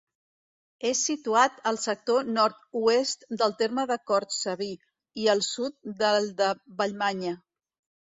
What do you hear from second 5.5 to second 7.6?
sud del de Vallmanya.